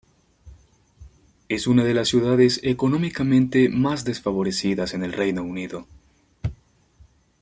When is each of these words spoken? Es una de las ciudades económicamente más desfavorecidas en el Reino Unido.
Es 1.47 1.67
una 1.67 1.83
de 1.83 1.93
las 1.93 2.07
ciudades 2.07 2.59
económicamente 2.63 3.69
más 3.69 4.03
desfavorecidas 4.03 4.95
en 4.95 5.03
el 5.03 5.13
Reino 5.13 5.43
Unido. 5.43 5.85